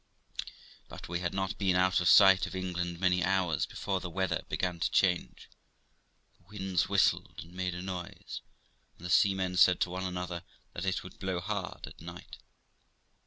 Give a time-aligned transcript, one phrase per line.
[0.89, 4.41] But we had not been out of sight of England many hours before the weather
[4.49, 5.47] began to change;
[6.37, 8.41] the winds whistled and made a noise,
[8.97, 10.41] and the seamen said to one another
[10.73, 12.39] that it would blow hard at night.